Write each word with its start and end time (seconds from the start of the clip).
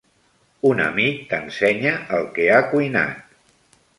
Un 0.69 0.79
amic 0.85 1.19
t'ensenya 1.33 1.93
el 2.19 2.27
que 2.37 2.49
ha 2.55 2.65
cuinat 2.73 3.39